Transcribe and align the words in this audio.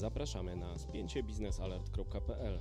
Zapraszamy 0.00 0.56
na 0.56 0.78
spięcie 0.78 1.22
biznesalert.pl. 1.22 2.58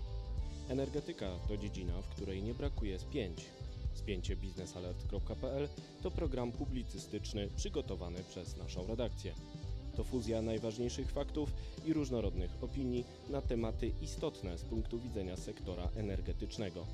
Energetyka 0.69 1.31
to 1.47 1.57
dziedzina, 1.57 2.01
w 2.01 2.07
której 2.07 2.43
nie 2.43 2.53
brakuje 2.53 2.99
spięć. 2.99 3.45
Spięcie 3.93 4.35
biznesalert.pl 4.35 5.69
to 6.03 6.11
program 6.11 6.51
publicystyczny 6.51 7.49
przygotowany 7.55 8.23
przez 8.29 8.57
naszą 8.57 8.87
redakcję. 8.87 9.33
To 9.95 10.03
fuzja 10.03 10.41
najważniejszych 10.41 11.11
faktów 11.11 11.49
i 11.85 11.93
różnorodnych 11.93 12.51
opinii 12.61 13.03
na 13.29 13.41
tematy 13.41 13.91
istotne 14.01 14.57
z 14.57 14.61
punktu 14.61 14.99
widzenia 14.99 15.37
sektora 15.37 15.89
energetycznego. 15.95 16.85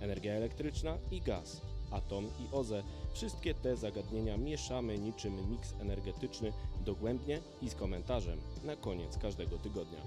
Energia 0.00 0.32
elektryczna 0.32 0.98
i 1.10 1.20
gaz, 1.20 1.60
atom 1.90 2.24
i 2.24 2.56
OZE 2.56 2.82
wszystkie 3.12 3.54
te 3.54 3.76
zagadnienia 3.76 4.36
mieszamy 4.36 4.98
niczym 4.98 5.50
miks 5.50 5.74
energetyczny 5.80 6.52
dogłębnie 6.86 7.38
i 7.62 7.70
z 7.70 7.74
komentarzem 7.74 8.38
na 8.64 8.76
koniec 8.76 9.18
każdego 9.18 9.58
tygodnia. 9.58 9.98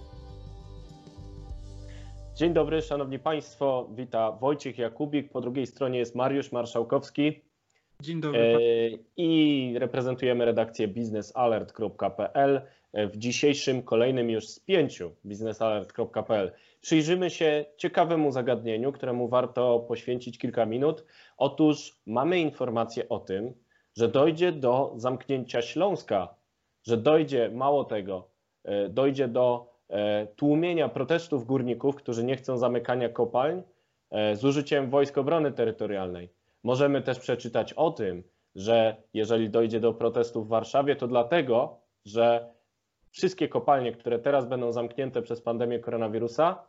Dzień 2.36 2.54
dobry, 2.54 2.82
szanowni 2.82 3.20
państwo. 3.20 3.88
Wita 3.96 4.32
Wojciech 4.32 4.78
Jakubik. 4.78 5.32
Po 5.32 5.42
drugiej 5.42 5.68
stronie 5.68 6.00
jest 6.00 6.16
Mariusz 6.16 6.52
Marszałkowski. 6.52 7.42
Dzień 8.02 8.22
dobry. 8.22 9.00
I 9.18 9.74
reprezentujemy 9.80 10.46
redakcję 10.46 10.88
biznesalert.pl 10.88 12.62
w 12.94 13.18
dzisiejszym 13.18 13.84
kolejnym 13.84 14.30
już 14.30 14.48
spięciu 14.48 15.12
biznesalert.pl. 15.26 16.52
Przyjrzymy 16.82 17.30
się 17.30 17.66
ciekawemu 17.78 18.32
zagadnieniu, 18.32 18.92
któremu 18.92 19.28
warto 19.28 19.80
poświęcić 19.80 20.38
kilka 20.38 20.66
minut. 20.66 21.06
Otóż 21.38 22.02
mamy 22.06 22.40
informację 22.40 23.10
o 23.10 23.20
tym, 23.20 23.54
że 23.98 24.08
dojdzie 24.08 24.52
do 24.52 24.94
zamknięcia 24.96 25.62
Śląska, 25.62 26.36
że 26.84 26.98
dojdzie, 26.98 27.50
mało 27.50 27.84
tego, 27.84 28.30
dojdzie 28.90 29.28
do 29.28 29.72
tłumienia 30.36 30.90
protestów 30.90 31.46
górników, 31.46 31.96
którzy 31.96 32.24
nie 32.24 32.36
chcą 32.36 32.58
zamykania 32.58 33.10
kopalń 33.10 33.62
z 34.34 34.46
użyciem 34.46 34.90
Wojsk 34.90 35.18
Obrony 35.18 35.52
Terytorialnej. 35.52 36.30
Możemy 36.64 37.02
też 37.02 37.20
przeczytać 37.20 37.74
o 37.74 37.92
tym, 37.92 38.24
że 38.56 38.96
jeżeli 39.14 39.50
dojdzie 39.50 39.80
do 39.80 39.94
protestów 39.94 40.46
w 40.46 40.50
Warszawie, 40.50 40.96
to 40.96 41.08
dlatego, 41.08 41.78
że 42.06 42.54
wszystkie 43.12 43.48
kopalnie, 43.48 43.92
które 43.92 44.20
teraz 44.20 44.46
będą 44.46 44.72
zamknięte 44.72 45.22
przez 45.22 45.42
pandemię 45.42 45.80
koronawirusa, 45.80 46.64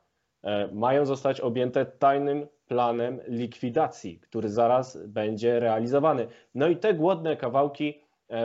mają 0.72 1.06
zostać 1.06 1.40
objęte 1.40 1.86
tajnym 1.86 2.46
planem 2.66 3.20
likwidacji, 3.28 4.20
który 4.20 4.48
zaraz 4.48 5.06
będzie 5.06 5.60
realizowany. 5.60 6.26
No 6.54 6.68
i 6.68 6.76
te 6.76 6.94
głodne 6.94 7.36
kawałki 7.36 8.00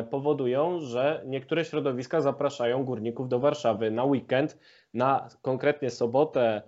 powodują, 0.09 0.79
że 0.79 1.21
niektóre 1.25 1.65
środowiska 1.65 2.21
zapraszają 2.21 2.83
górników 2.83 3.29
do 3.29 3.39
Warszawy 3.39 3.91
na 3.91 4.03
weekend, 4.03 4.59
na 4.93 5.27
konkretnie 5.41 5.89
sobotę 5.89 6.61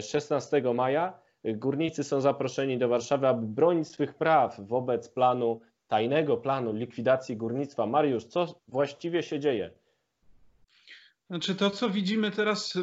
16 0.00 0.62
maja. 0.74 1.20
Górnicy 1.44 2.04
są 2.04 2.20
zaproszeni 2.20 2.78
do 2.78 2.88
Warszawy, 2.88 3.26
aby 3.28 3.46
bronić 3.46 3.88
swych 3.88 4.14
praw 4.14 4.60
wobec 4.60 5.08
planu, 5.08 5.60
tajnego 5.88 6.36
planu 6.36 6.72
likwidacji 6.72 7.36
górnictwa. 7.36 7.86
Mariusz, 7.86 8.24
co 8.24 8.46
właściwie 8.68 9.22
się 9.22 9.40
dzieje? 9.40 9.70
Znaczy 11.30 11.54
to, 11.54 11.70
co 11.70 11.90
widzimy 11.90 12.30
teraz, 12.30 12.78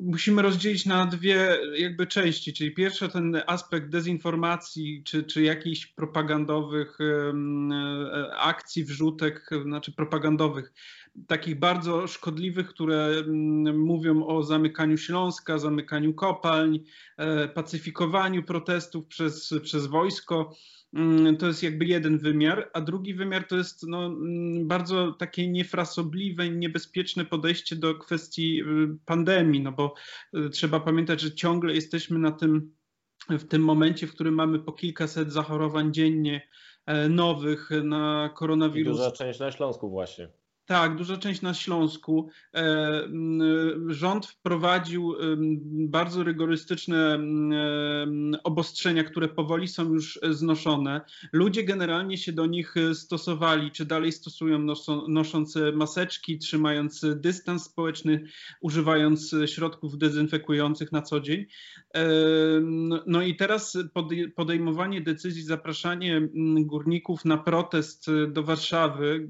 musimy 0.00 0.42
rozdzielić 0.42 0.86
na 0.86 1.06
dwie 1.06 1.58
jakby 1.76 2.06
części, 2.06 2.52
czyli 2.52 2.74
pierwszy 2.74 3.08
ten 3.08 3.42
aspekt 3.46 3.88
dezinformacji, 3.88 5.02
czy, 5.04 5.22
czy 5.22 5.42
jakichś 5.42 5.86
propagandowych 5.86 6.98
akcji, 8.38 8.84
wrzutek, 8.84 9.50
znaczy 9.62 9.92
propagandowych, 9.92 10.72
takich 11.26 11.58
bardzo 11.58 12.06
szkodliwych, 12.06 12.68
które 12.68 13.24
mówią 13.74 14.26
o 14.26 14.42
zamykaniu 14.42 14.96
Śląska, 14.96 15.58
zamykaniu 15.58 16.14
kopalń, 16.14 16.80
pacyfikowaniu 17.54 18.42
protestów 18.42 19.06
przez, 19.06 19.54
przez 19.62 19.86
wojsko. 19.86 20.54
To 21.38 21.46
jest 21.46 21.62
jakby 21.62 21.84
jeden 21.84 22.18
wymiar, 22.18 22.70
a 22.72 22.80
drugi 22.80 23.14
wymiar 23.14 23.44
to 23.44 23.56
jest 23.56 23.86
no, 23.88 24.16
bardzo 24.62 25.12
takie 25.12 25.48
niefrasobliwe 25.48 26.46
i 26.46 26.50
niebezpieczne 26.50 27.24
podejście 27.24 27.76
do 27.76 27.94
kwestii 27.94 28.62
pandemii, 29.04 29.60
no 29.60 29.72
bo 29.72 29.94
trzeba 30.52 30.80
pamiętać, 30.80 31.20
że 31.20 31.34
ciągle 31.34 31.74
jesteśmy 31.74 32.18
na 32.18 32.32
tym, 32.32 32.72
w 33.30 33.44
tym 33.44 33.62
momencie, 33.62 34.06
w 34.06 34.14
którym 34.14 34.34
mamy 34.34 34.58
po 34.58 34.72
kilkaset 34.72 35.32
zachorowań 35.32 35.92
dziennie 35.92 36.48
nowych 37.10 37.70
na 37.84 38.30
koronawirusa. 38.36 39.04
Duża 39.04 39.16
część 39.16 39.40
na 39.40 39.52
Śląsku 39.52 39.90
właśnie. 39.90 40.28
Tak, 40.68 40.96
duża 40.96 41.16
część 41.16 41.42
na 41.42 41.54
Śląsku. 41.54 42.30
Rząd 43.86 44.26
wprowadził 44.26 45.14
bardzo 45.70 46.22
rygorystyczne 46.24 47.18
obostrzenia, 48.44 49.04
które 49.04 49.28
powoli 49.28 49.68
są 49.68 49.92
już 49.92 50.18
znoszone. 50.30 51.00
Ludzie 51.32 51.64
generalnie 51.64 52.18
się 52.18 52.32
do 52.32 52.46
nich 52.46 52.74
stosowali, 52.94 53.70
czy 53.70 53.84
dalej 53.84 54.12
stosują, 54.12 54.66
nosząc 55.08 55.54
maseczki, 55.74 56.38
trzymając 56.38 57.06
dystans 57.16 57.64
społeczny, 57.64 58.24
używając 58.60 59.34
środków 59.46 59.98
dezynfekujących 59.98 60.92
na 60.92 61.02
co 61.02 61.20
dzień. 61.20 61.46
No 63.06 63.22
i 63.22 63.36
teraz 63.36 63.78
podejmowanie 64.36 65.00
decyzji, 65.00 65.42
zapraszanie 65.42 66.28
górników 66.60 67.24
na 67.24 67.36
protest 67.36 68.06
do 68.28 68.42
Warszawy, 68.42 69.28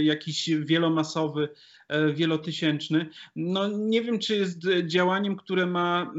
jakiś 0.00 0.29
jakiś 0.30 0.50
wielomasowy, 0.66 1.48
wielotysięczny. 2.14 3.06
No 3.36 3.68
nie 3.68 4.02
wiem, 4.02 4.18
czy 4.18 4.36
jest 4.36 4.58
działaniem, 4.86 5.36
które 5.36 5.66
ma 5.66 6.12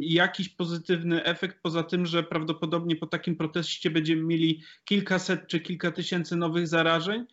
jakiś 0.00 0.48
pozytywny 0.48 1.24
efekt, 1.24 1.58
poza 1.62 1.82
tym, 1.82 2.06
że 2.06 2.22
prawdopodobnie 2.22 2.96
po 2.96 3.06
takim 3.06 3.36
proteście 3.36 3.90
będziemy 3.90 4.22
mieli 4.22 4.62
kilkaset 4.84 5.46
czy 5.46 5.60
kilka 5.60 5.90
tysięcy 5.90 6.36
nowych 6.36 6.68
zarażeń, 6.68 7.24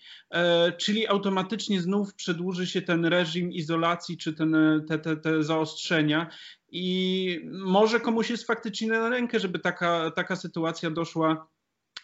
czyli 0.78 1.08
automatycznie 1.08 1.82
znów 1.82 2.16
przedłuży 2.16 2.68
się 2.68 2.82
ten 2.82 3.06
reżim 3.06 3.52
izolacji, 3.52 4.18
czy 4.18 4.34
ten, 4.34 4.56
te, 4.88 5.00
te, 5.00 5.18
te 5.18 5.44
zaostrzenia. 5.44 6.30
I 6.72 7.50
może 7.52 8.00
komuś 8.00 8.30
jest 8.30 8.48
faktycznie 8.48 8.88
na 8.88 9.10
rękę, 9.10 9.40
żeby 9.40 9.60
taka, 9.60 10.12
taka 10.12 10.36
sytuacja 10.36 10.90
doszła 10.90 11.48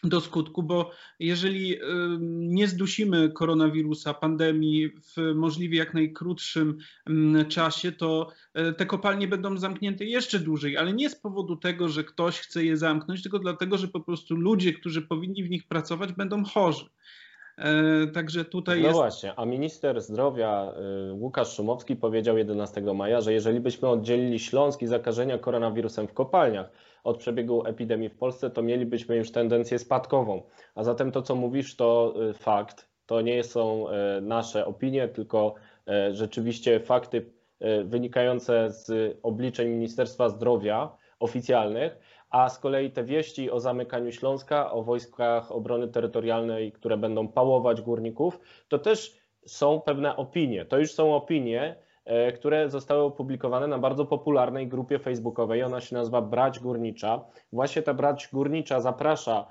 do 0.10 0.22
skutku, 0.22 0.64
bo 0.64 0.92
jeżeli 1.20 1.76
nie 2.30 2.68
zdusimy 2.68 3.30
koronawirusa, 3.30 4.14
pandemii 4.14 4.90
w 4.90 5.36
możliwie 5.36 5.78
jak 5.78 5.94
najkrótszym 5.94 6.78
czasie, 7.50 7.92
to 7.92 8.28
te 8.78 8.86
kopalnie 8.86 9.28
będą 9.28 9.58
zamknięte 9.58 10.06
jeszcze 10.06 10.40
dłużej, 10.40 10.78
ale 10.78 10.94
nie 10.94 11.10
z 11.10 11.16
powodu 11.16 11.56
tego, 11.56 11.90
że 11.90 12.04
ktoś 12.04 12.40
chce 12.40 12.66
je 12.66 12.78
zamknąć, 12.78 13.24
tylko 13.24 13.40
dlatego, 13.40 13.78
że 13.78 13.88
po 13.88 14.00
prostu 14.00 14.36
ludzie, 14.36 14.74
którzy 14.74 15.02
powinni 15.02 15.44
w 15.44 15.50
nich 15.50 15.68
pracować, 15.68 16.14
będą 16.14 16.44
chorzy. 16.44 16.86
Także 18.14 18.46
tutaj 18.46 18.82
no 18.82 18.88
jest... 18.88 19.00
właśnie, 19.00 19.36
a 19.36 19.46
minister 19.46 20.02
zdrowia 20.02 20.72
Łukasz 21.12 21.56
Szumowski 21.56 21.96
powiedział 21.96 22.38
11 22.38 22.82
maja, 22.82 23.22
że 23.22 23.34
jeżeli 23.34 23.60
byśmy 23.60 23.88
oddzielili 23.88 24.40
Śląsk 24.40 24.82
i 24.82 24.88
zakażenia 24.88 25.38
koronawirusem 25.38 26.08
w 26.08 26.14
kopalniach, 26.14 26.70
od 27.06 27.18
przebiegu 27.18 27.66
epidemii 27.66 28.10
w 28.10 28.18
Polsce, 28.18 28.50
to 28.50 28.62
mielibyśmy 28.62 29.16
już 29.16 29.32
tendencję 29.32 29.80
spadkową. 29.80 30.42
A 30.76 30.84
zatem 30.84 31.12
to, 31.12 31.22
co 31.22 31.36
mówisz, 31.36 31.76
to 31.76 32.14
fakt. 32.34 32.90
To 33.06 33.22
nie 33.22 33.44
są 33.44 33.86
nasze 34.22 34.66
opinie, 34.66 35.08
tylko 35.08 35.56
rzeczywiście 36.12 36.80
fakty 36.80 37.26
wynikające 37.86 38.72
z 38.72 39.18
obliczeń 39.24 39.70
Ministerstwa 39.70 40.30
Zdrowia 40.30 40.98
oficjalnych, 41.20 42.00
a 42.30 42.50
z 42.50 42.60
kolei 42.60 42.92
te 42.92 43.04
wieści 43.04 43.52
o 43.52 43.60
zamykaniu 43.60 44.12
Śląska, 44.12 44.72
o 44.72 44.84
wojskach 44.84 45.52
obrony 45.52 45.88
terytorialnej, 45.88 46.72
które 46.72 46.98
będą 46.98 47.28
pałować 47.28 47.82
górników, 47.82 48.40
to 48.68 48.80
też 48.80 49.18
są 49.46 49.82
pewne 49.82 50.16
opinie. 50.16 50.66
To 50.66 50.78
już 50.78 50.92
są 50.92 51.16
opinie, 51.16 51.76
które 52.36 52.70
zostały 52.70 53.04
opublikowane 53.04 53.68
na 53.68 53.80
bardzo 53.80 54.06
popularnej 54.06 54.68
grupie 54.68 55.00
facebookowej. 55.00 55.64
Ona 55.64 55.82
się 55.82 55.96
nazywa 55.96 56.22
Brać 56.22 56.60
Górnicza. 56.60 57.26
Właśnie 57.54 57.82
ta 57.82 57.94
Brać 57.94 58.30
Górnicza 58.34 58.82
zaprasza 58.82 59.48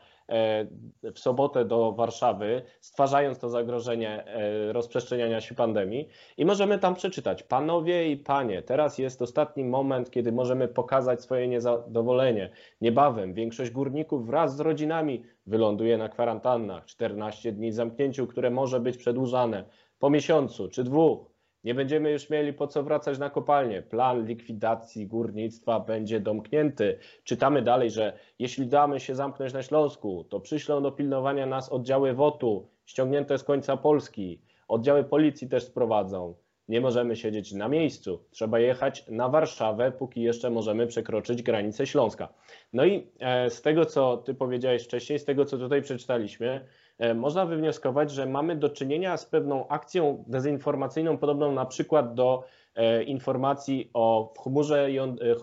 w 1.14 1.18
sobotę 1.18 1.64
do 1.64 1.92
Warszawy, 1.92 2.62
stwarzając 2.80 3.38
to 3.38 3.48
zagrożenie 3.48 4.24
rozprzestrzeniania 4.72 5.40
się 5.40 5.54
pandemii. 5.54 6.08
I 6.36 6.44
możemy 6.44 6.78
tam 6.78 6.94
przeczytać: 6.94 7.42
Panowie 7.42 8.10
i 8.10 8.16
panie, 8.16 8.62
teraz 8.62 8.98
jest 8.98 9.22
ostatni 9.22 9.64
moment, 9.64 10.10
kiedy 10.10 10.32
możemy 10.32 10.68
pokazać 10.68 11.22
swoje 11.22 11.48
niezadowolenie. 11.48 12.50
Niebawem 12.80 13.34
większość 13.34 13.70
górników 13.70 14.26
wraz 14.26 14.56
z 14.56 14.60
rodzinami 14.60 15.22
wyląduje 15.46 15.98
na 15.98 16.08
kwarantannach. 16.08 16.84
14 16.84 17.52
dni 17.52 17.72
zamknięciu, 17.72 18.26
które 18.26 18.50
może 18.50 18.80
być 18.80 18.96
przedłużane 18.96 19.64
po 19.98 20.10
miesiącu 20.10 20.68
czy 20.68 20.84
dwóch. 20.84 21.33
Nie 21.64 21.74
będziemy 21.74 22.10
już 22.10 22.30
mieli 22.30 22.52
po 22.52 22.66
co 22.66 22.82
wracać 22.82 23.18
na 23.18 23.30
kopalnię. 23.30 23.82
Plan 23.82 24.26
likwidacji 24.26 25.06
górnictwa 25.06 25.80
będzie 25.80 26.20
domknięty. 26.20 26.98
Czytamy 27.24 27.62
dalej, 27.62 27.90
że 27.90 28.18
jeśli 28.38 28.66
damy 28.66 29.00
się 29.00 29.14
zamknąć 29.14 29.52
na 29.52 29.62
Śląsku, 29.62 30.24
to 30.24 30.40
przyślą 30.40 30.82
do 30.82 30.92
pilnowania 30.92 31.46
nas 31.46 31.72
oddziały 31.72 32.14
WOT-u, 32.14 32.68
ściągnięte 32.86 33.38
z 33.38 33.44
końca 33.44 33.76
Polski. 33.76 34.40
Oddziały 34.68 35.04
policji 35.04 35.48
też 35.48 35.64
sprowadzą. 35.64 36.34
nie 36.68 36.80
możemy 36.80 37.16
siedzieć 37.16 37.52
na 37.52 37.68
miejscu. 37.68 38.24
Trzeba 38.30 38.58
jechać 38.58 39.04
na 39.08 39.28
Warszawę, 39.28 39.92
póki 39.92 40.22
jeszcze 40.22 40.50
możemy 40.50 40.86
przekroczyć 40.86 41.42
granicę 41.42 41.86
Śląska. 41.86 42.28
No 42.72 42.84
i 42.84 43.06
e, 43.20 43.50
z 43.50 43.62
tego, 43.62 43.86
co 43.86 44.16
Ty 44.16 44.34
powiedziałeś 44.34 44.84
wcześniej, 44.84 45.18
z 45.18 45.24
tego, 45.24 45.44
co 45.44 45.58
tutaj 45.58 45.82
przeczytaliśmy, 45.82 46.66
można 47.14 47.46
wywnioskować, 47.46 48.10
że 48.10 48.26
mamy 48.26 48.56
do 48.56 48.70
czynienia 48.70 49.16
z 49.16 49.26
pewną 49.26 49.68
akcją 49.68 50.24
dezinformacyjną, 50.26 51.18
podobną 51.18 51.52
na 51.52 51.66
przykład 51.66 52.14
do 52.14 52.44
e, 52.74 53.02
informacji 53.02 53.90
o 53.94 54.34
chmurze, 54.42 54.88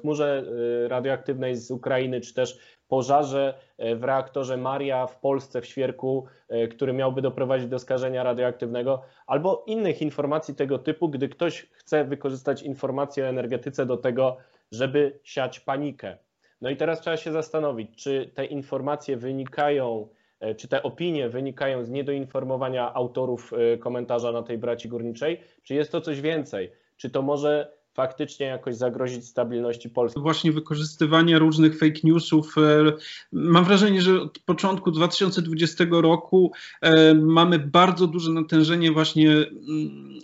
chmurze 0.01 0.43
radioaktywnej 0.87 1.55
z 1.55 1.71
Ukrainy, 1.71 2.21
czy 2.21 2.33
też 2.33 2.59
pożarze 2.91 3.53
e, 3.77 3.95
w 3.95 4.03
reaktorze 4.03 4.57
Maria 4.57 5.07
w 5.07 5.19
Polsce, 5.19 5.61
w 5.61 5.65
Świerku, 5.65 6.25
e, 6.49 6.67
który 6.67 6.93
miałby 6.93 7.21
doprowadzić 7.21 7.67
do 7.67 7.79
skażenia 7.79 8.23
radioaktywnego, 8.23 9.01
albo 9.27 9.63
innych 9.67 10.01
informacji 10.01 10.55
tego 10.55 10.79
typu, 10.79 11.09
gdy 11.09 11.29
ktoś 11.29 11.67
chce 11.71 12.05
wykorzystać 12.05 12.63
informacje 12.63 13.23
o 13.23 13.27
energetyce 13.27 13.85
do 13.85 13.97
tego, 13.97 14.37
żeby 14.71 15.19
siać 15.23 15.59
panikę. 15.59 16.17
No 16.61 16.69
i 16.69 16.77
teraz 16.77 17.01
trzeba 17.01 17.17
się 17.17 17.31
zastanowić, 17.31 18.03
czy 18.03 18.31
te 18.35 18.45
informacje 18.45 19.17
wynikają, 19.17 20.07
e, 20.07 20.20
czy 20.57 20.67
te 20.67 20.83
opinie 20.83 21.29
wynikają 21.29 21.83
z 21.83 21.89
niedoinformowania 21.89 22.93
autorów 22.93 23.51
komentarza 23.79 24.31
na 24.31 24.43
tej 24.43 24.57
braci 24.57 24.89
górniczej, 24.89 25.41
czy 25.63 25.73
jest 25.73 25.91
to 25.91 26.01
coś 26.01 26.21
więcej? 26.21 26.71
Czy 26.97 27.09
to 27.09 27.21
może 27.21 27.81
faktycznie 27.93 28.45
jakoś 28.45 28.75
zagrozić 28.75 29.27
stabilności 29.27 29.89
Polski. 29.89 30.21
Właśnie 30.21 30.51
wykorzystywanie 30.51 31.39
różnych 31.39 31.79
fake 31.79 31.99
newsów. 32.03 32.55
E, 32.57 32.93
mam 33.31 33.65
wrażenie, 33.65 34.01
że 34.01 34.21
od 34.21 34.39
początku 34.39 34.91
2020 34.91 35.85
roku 35.91 36.51
e, 36.81 37.13
mamy 37.13 37.59
bardzo 37.59 38.07
duże 38.07 38.31
natężenie 38.31 38.91
właśnie 38.91 39.31
mm, 39.31 39.49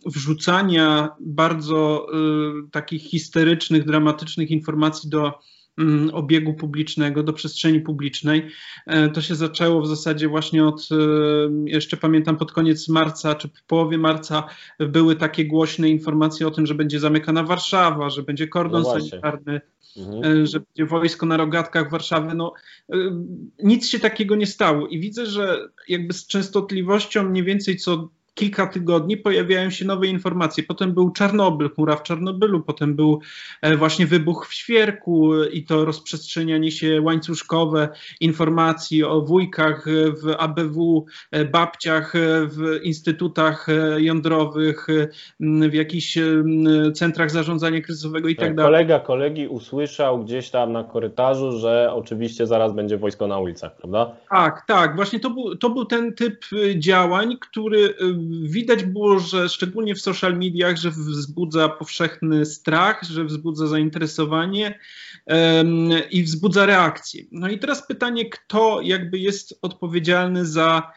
wrzucania 0.06 1.10
bardzo 1.20 2.08
e, 2.08 2.70
takich 2.72 3.02
histerycznych, 3.02 3.86
dramatycznych 3.86 4.52
informacji 4.52 5.10
do 5.10 5.34
obiegu 6.14 6.54
publicznego, 6.54 7.24
do 7.24 7.34
przestrzeni 7.34 7.80
publicznej. 7.82 8.48
E, 8.86 9.10
to 9.10 9.22
się 9.22 9.36
zaczęło 9.36 9.82
w 9.82 9.88
zasadzie 9.88 10.28
właśnie 10.28 10.66
od, 10.66 10.90
e, 10.92 10.96
jeszcze 11.66 11.98
pamiętam 11.98 12.38
pod 12.38 12.52
koniec 12.52 12.90
marca, 12.90 13.36
czy 13.36 13.48
w 13.48 13.64
połowie 13.64 13.98
marca 13.98 14.44
były 14.80 15.16
takie 15.16 15.46
głośne 15.46 15.90
informacje 15.90 16.48
o 16.48 16.52
tym, 16.52 16.66
że 16.66 16.76
będzie 16.76 17.00
zamykana 17.00 17.44
Warszawa, 17.44 18.10
że 18.10 18.24
będzie 18.24 18.48
kordon 18.48 18.84
no 18.84 18.92
sanitarny, 18.92 19.62
mhm. 19.98 20.42
E, 20.42 20.48
że 20.48 20.60
będzie 20.60 20.86
wojsko 20.86 21.26
na 21.26 21.38
rogatkach 21.38 21.92
Warszawy. 21.92 22.36
No, 22.36 22.54
nic 23.64 23.88
się 23.88 24.00
takiego 24.00 24.36
nie 24.36 24.48
stało 24.48 24.88
i 24.88 25.00
widzę, 25.00 25.26
że 25.26 25.70
jakby 25.88 26.14
z 26.14 26.28
częstotliwością 26.28 27.24
mniej 27.24 27.44
więcej 27.44 27.78
co 27.78 28.10
kilka 28.38 28.68
tygodni 28.68 29.18
pojawiają 29.18 29.70
się 29.70 29.86
nowe 29.86 30.08
informacje. 30.08 30.64
Potem 30.64 30.94
był 30.94 31.12
Czarnobyl, 31.12 31.70
chmura 31.70 31.96
w 31.96 32.04
Czarnobylu, 32.04 32.62
potem 32.62 32.96
był 32.96 33.20
e, 33.62 33.78
właśnie 33.78 34.08
wybuch 34.08 34.48
w 34.50 34.54
Świerku 34.54 35.44
i 35.44 35.64
to 35.64 35.86
rozprzestrzenianie 35.86 36.72
się 36.72 37.02
łańcuszkowe 37.02 37.90
informacji 38.20 39.04
o 39.04 39.22
wujkach 39.22 39.86
w 40.24 40.36
ABW, 40.38 41.06
e, 41.32 41.46
babciach 41.46 42.16
e, 42.16 42.20
w 42.48 42.80
instytutach 42.84 43.68
jądrowych, 43.98 44.88
w 45.40 45.74
jakichś 45.74 46.18
centrach 46.94 47.32
zarządzania 47.32 47.82
kryzysowego 47.82 48.28
i 48.30 48.36
tak, 48.36 48.46
tak 48.46 48.56
dalej. 48.56 48.72
Kolega 48.72 49.00
kolegi 49.00 49.48
usłyszał 49.48 50.24
gdzieś 50.24 50.50
tam 50.50 50.72
na 50.72 50.84
korytarzu, 50.84 51.52
że 51.52 51.90
oczywiście 51.94 52.48
zaraz 52.48 52.74
będzie 52.74 52.98
wojsko 52.98 53.28
na 53.28 53.40
ulicach, 53.40 53.76
prawda? 53.76 54.16
Tak, 54.30 54.64
tak. 54.68 54.96
Właśnie 54.96 55.20
to 55.20 55.30
był, 55.30 55.56
to 55.56 55.70
był 55.70 55.86
ten 55.86 56.14
typ 56.14 56.46
działań, 56.76 57.38
który 57.42 57.94
widać 58.44 58.84
było, 58.84 59.20
że 59.20 59.50
szczególnie 59.50 59.96
w 59.96 60.02
social 60.02 60.38
mediach, 60.38 60.78
że 60.78 60.92
wzbudza 60.92 61.70
powszechny 61.70 62.46
strach, 62.46 63.04
że 63.04 63.26
wzbudza 63.26 63.68
zainteresowanie 63.68 64.80
i 66.12 66.24
wzbudza 66.24 66.66
reakcję. 66.66 67.24
No 67.32 67.50
i 67.50 67.60
teraz 67.60 67.88
pytanie, 67.88 68.30
kto 68.30 68.82
jakby 68.82 69.20
jest 69.20 69.60
odpowiedzialny 69.62 70.46
za 70.46 70.92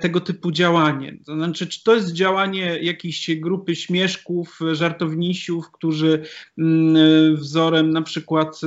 tego 0.00 0.20
typu 0.20 0.52
działanie. 0.52 1.18
To 1.26 1.34
znaczy, 1.34 1.66
czy 1.66 1.84
to 1.84 1.94
jest 1.94 2.12
działanie 2.12 2.78
jakiejś 2.82 3.30
grupy 3.36 3.76
śmieszków, 3.76 4.58
żartownisiów, 4.72 5.70
którzy 5.70 6.22
mm, 6.58 7.36
wzorem 7.36 7.90
na 7.90 8.02
przykład 8.02 8.60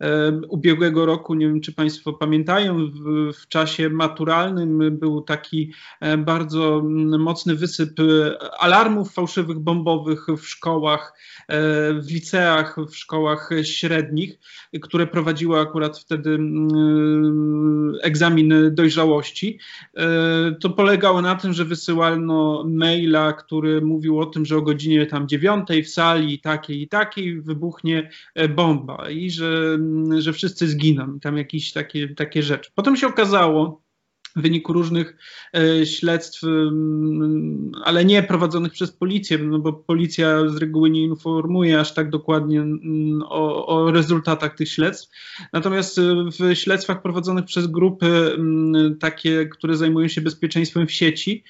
e, 0.00 0.40
ubiegłego 0.48 1.06
roku, 1.06 1.34
nie 1.34 1.46
wiem 1.46 1.60
czy 1.60 1.72
Państwo 1.72 2.12
pamiętają, 2.12 2.90
w, 3.32 3.48
czasie 3.48 3.90
maturalnym 3.90 4.98
był 4.98 5.22
taki 5.22 5.72
e, 6.00 6.18
bardzo 6.18 6.78
mm, 6.78 7.20
mocny 7.20 7.54
wysyp 7.54 7.90
alarmów 8.58 9.12
fałszywych 9.12 9.58
bombowych 9.58 10.26
w 10.38 10.48
szkołach, 10.48 11.12
w 12.00 12.10
liceach, 12.10 12.76
w 12.90 12.96
szkołach 12.96 13.50
średnich, 13.62 14.38
które 14.82 15.06
prowadziły 15.06 15.60
akurat 15.60 15.98
wtedy 15.98 16.30
mm, 16.30 17.92
egzamin 18.02 18.74
dojrzałości 18.74 19.58
to 20.60 20.70
polegało 20.70 21.22
na 21.22 21.34
tym, 21.34 21.52
że 21.52 21.64
wysyłano 21.64 22.64
maila, 22.68 23.32
który 23.32 23.80
mówił 23.80 24.20
o 24.20 24.26
tym, 24.26 24.44
że 24.44 24.56
o 24.56 24.62
godzinie 24.62 25.06
tam 25.06 25.28
dziewiątej 25.28 25.82
w 25.84 25.90
sali 25.90 26.40
takiej 26.40 26.82
i 26.82 26.88
takiej 26.88 27.40
wybuchnie 27.40 28.10
e, 28.34 28.48
bomba 28.48 29.10
i 29.10 29.30
że, 29.30 29.78
że 30.18 30.32
wszyscy 30.32 30.68
zginą. 30.68 31.20
Tam 31.20 31.36
jakieś 31.36 31.72
takie, 31.72 32.14
takie 32.14 32.42
rzeczy. 32.42 32.70
Potem 32.74 32.96
się 32.96 33.06
okazało, 33.06 33.82
w 34.38 34.42
wyniku 34.42 34.72
różnych 34.72 35.16
e, 35.56 35.86
śledztw, 35.86 36.42
ale 37.84 38.04
nie 38.04 38.22
prowadzonych 38.22 38.72
przez 38.72 38.92
policję, 38.92 39.38
no 39.38 39.58
bo 39.58 39.72
policja 39.72 40.48
z 40.48 40.56
reguły 40.56 40.90
nie 40.90 41.02
informuje 41.02 41.80
aż 41.80 41.94
tak 41.94 42.10
dokładnie 42.10 42.64
o, 43.24 43.66
o 43.66 43.90
rezultatach 43.90 44.54
tych 44.54 44.68
śledztw. 44.68 45.10
Natomiast 45.52 45.98
e, 45.98 46.02
w 46.40 46.54
śledztwach 46.54 47.02
prowadzonych 47.02 47.44
przez 47.44 47.66
grupy 47.66 48.36
takie, 49.00 49.46
które 49.46 49.76
zajmują 49.76 50.08
się 50.08 50.20
bezpieczeństwem 50.20 50.86
w 50.86 50.92
sieci, 50.92 51.44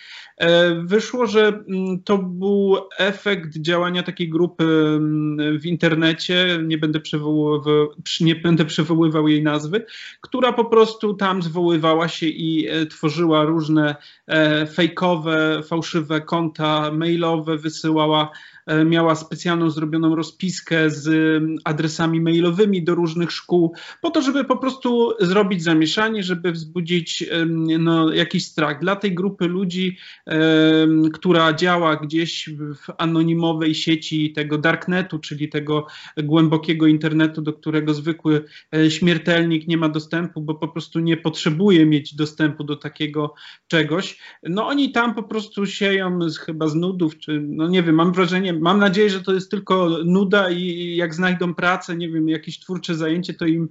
wyszło, 0.84 1.26
że 1.26 1.64
to 2.04 2.18
był 2.18 2.76
efekt 2.98 3.58
działania 3.58 4.02
takiej 4.02 4.28
grupy 4.28 4.64
w 5.60 5.66
internecie, 5.66 6.58
nie 6.64 6.78
będę 6.78 7.00
przywoływał, 7.00 7.88
nie 8.20 8.34
będę 8.36 8.64
przywoływał 8.64 9.28
jej 9.28 9.42
nazwy, 9.42 9.86
która 10.20 10.52
po 10.52 10.64
prostu 10.64 11.14
tam 11.14 11.42
zwoływała 11.42 12.08
się 12.08 12.26
i 12.26 12.68
tworzyła 12.90 13.44
różne 13.44 13.96
e, 14.26 14.66
fejkowe, 14.66 15.62
fałszywe 15.62 16.20
konta 16.20 16.90
mailowe, 16.92 17.56
wysyłała 17.56 18.30
E, 18.57 18.57
miała 18.86 19.14
specjalną 19.14 19.70
zrobioną 19.70 20.16
rozpiskę 20.16 20.90
z 20.90 21.42
adresami 21.64 22.20
mailowymi 22.20 22.84
do 22.84 22.94
różnych 22.94 23.32
szkół, 23.32 23.74
po 24.02 24.10
to, 24.10 24.22
żeby 24.22 24.44
po 24.44 24.56
prostu 24.56 25.12
zrobić 25.20 25.62
zamieszanie, 25.62 26.22
żeby 26.22 26.52
wzbudzić 26.52 27.24
no, 27.78 28.12
jakiś 28.12 28.46
strach. 28.46 28.80
Dla 28.80 28.96
tej 28.96 29.14
grupy 29.14 29.48
ludzi, 29.48 29.96
która 31.12 31.52
działa 31.52 31.96
gdzieś 31.96 32.50
w 32.58 32.92
anonimowej 32.98 33.74
sieci 33.74 34.32
tego 34.32 34.58
darknetu, 34.58 35.18
czyli 35.18 35.48
tego 35.48 35.86
głębokiego 36.16 36.86
internetu, 36.86 37.42
do 37.42 37.52
którego 37.52 37.94
zwykły 37.94 38.44
e, 38.74 38.90
śmiertelnik 38.90 39.68
nie 39.68 39.76
ma 39.76 39.88
dostępu, 39.88 40.40
bo 40.40 40.54
po 40.54 40.68
prostu 40.68 41.00
nie 41.00 41.16
potrzebuje 41.16 41.86
mieć 41.86 42.14
dostępu 42.14 42.64
do 42.64 42.76
takiego 42.76 43.34
czegoś. 43.68 44.18
No 44.42 44.66
oni 44.66 44.92
tam 44.92 45.14
po 45.14 45.22
prostu 45.22 45.66
sieją 45.66 46.30
z, 46.30 46.38
chyba 46.38 46.68
z 46.68 46.74
nudów, 46.74 47.18
czy 47.18 47.40
no 47.40 47.68
nie 47.68 47.82
wiem, 47.82 47.94
mam 47.94 48.12
wrażenie, 48.12 48.52
mam 48.60 48.78
nadzieję, 48.78 49.10
że 49.10 49.22
to 49.22 49.32
jest 49.32 49.50
tylko 49.50 49.88
nuda 50.04 50.50
i 50.50 50.96
jak 50.96 51.14
znajdą 51.14 51.54
pracę, 51.54 51.96
nie 51.96 52.08
wiem, 52.08 52.28
jakieś 52.28 52.60
twórcze 52.60 52.94
zajęcie, 52.94 53.34
to 53.34 53.46
im 53.46 53.68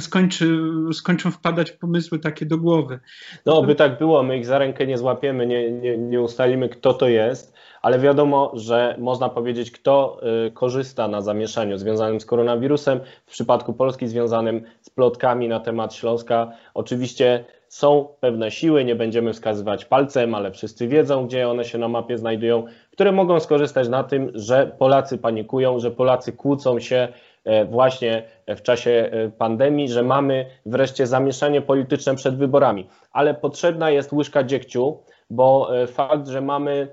skończy, 0.00 0.58
skończą 0.92 1.30
wpadać 1.30 1.72
pomysły 1.72 2.18
takie 2.18 2.46
do 2.46 2.58
głowy. 2.58 3.00
No, 3.46 3.62
by 3.62 3.74
tak 3.74 3.98
było, 3.98 4.22
my 4.22 4.38
ich 4.38 4.46
za 4.46 4.58
rękę 4.58 4.86
nie 4.86 4.98
złapiemy, 4.98 5.46
nie, 5.46 5.70
nie, 5.70 5.98
nie 5.98 6.20
ustalimy, 6.20 6.68
kto 6.68 6.94
to 6.94 7.08
jest, 7.08 7.53
ale 7.84 7.98
wiadomo, 7.98 8.52
że 8.54 8.94
można 8.98 9.28
powiedzieć, 9.28 9.70
kto 9.70 10.20
y, 10.46 10.50
korzysta 10.50 11.08
na 11.08 11.20
zamieszaniu 11.20 11.78
związanym 11.78 12.20
z 12.20 12.26
koronawirusem, 12.26 13.00
w 13.26 13.30
przypadku 13.30 13.72
Polski 13.72 14.08
związanym 14.08 14.62
z 14.80 14.90
plotkami 14.90 15.48
na 15.48 15.60
temat 15.60 15.94
Śląska. 15.94 16.52
Oczywiście 16.74 17.44
są 17.68 18.08
pewne 18.20 18.50
siły, 18.50 18.84
nie 18.84 18.94
będziemy 18.94 19.32
wskazywać 19.32 19.84
palcem, 19.84 20.34
ale 20.34 20.50
wszyscy 20.50 20.88
wiedzą, 20.88 21.26
gdzie 21.26 21.48
one 21.48 21.64
się 21.64 21.78
na 21.78 21.88
mapie 21.88 22.18
znajdują, 22.18 22.64
które 22.92 23.12
mogą 23.12 23.40
skorzystać 23.40 23.88
na 23.88 24.04
tym, 24.04 24.30
że 24.34 24.66
Polacy 24.78 25.18
panikują, 25.18 25.78
że 25.78 25.90
Polacy 25.90 26.32
kłócą 26.32 26.80
się 26.80 27.08
e, 27.44 27.64
właśnie 27.64 28.22
w 28.48 28.62
czasie 28.62 28.90
e, 28.90 29.28
pandemii, 29.28 29.88
że 29.88 30.02
mamy 30.02 30.46
wreszcie 30.66 31.06
zamieszanie 31.06 31.62
polityczne 31.62 32.14
przed 32.14 32.36
wyborami. 32.36 32.88
Ale 33.12 33.34
potrzebna 33.34 33.90
jest 33.90 34.12
łyżka 34.12 34.44
dziegciu, 34.44 34.98
bo 35.30 35.78
e, 35.82 35.86
fakt, 35.86 36.28
że 36.28 36.40
mamy 36.40 36.88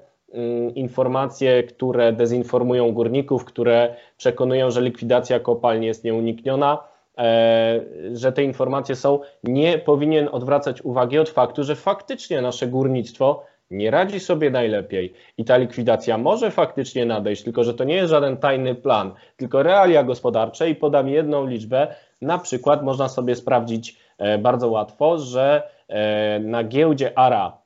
informacje, 0.76 1.64
które 1.64 2.14
dezinformują 2.14 2.92
górników, 2.92 3.46
które 3.46 3.96
przekonują, 4.18 4.72
że 4.72 4.82
likwidacja 4.82 5.40
kopalni 5.40 5.88
jest 5.88 6.04
nieunikniona, 6.04 6.92
E, 7.18 7.80
że 8.14 8.32
te 8.32 8.44
informacje 8.44 8.96
są, 8.96 9.20
nie 9.44 9.78
powinien 9.78 10.30
odwracać 10.32 10.82
uwagi 10.82 11.20
od 11.20 11.30
faktu, 11.30 11.64
że 11.64 11.76
faktycznie 11.76 12.42
nasze 12.42 12.68
górnictwo 12.68 13.44
nie 13.72 13.92
radzi 13.92 14.20
sobie 14.20 14.50
najlepiej 14.50 15.14
i 15.38 15.46
ta 15.46 15.58
likwidacja 15.58 16.18
może 16.18 16.52
faktycznie 16.52 17.06
nadejść, 17.06 17.44
tylko 17.44 17.64
że 17.64 17.74
to 17.74 17.84
nie 17.84 17.96
jest 17.96 18.10
żaden 18.10 18.38
tajny 18.38 18.76
plan, 18.76 19.12
tylko 19.38 19.64
realia 19.64 20.04
gospodarcze 20.04 20.70
i 20.70 20.76
podam 20.76 21.10
jedną 21.10 21.48
liczbę, 21.48 21.96
na 22.22 22.38
przykład 22.38 22.84
można 22.84 23.10
sobie 23.10 23.36
sprawdzić 23.36 23.98
e, 24.18 24.38
bardzo 24.38 24.70
łatwo, 24.70 25.18
że 25.18 25.64
e, 25.88 26.40
na 26.40 26.64
giełdzie 26.64 27.18
ARA 27.20 27.61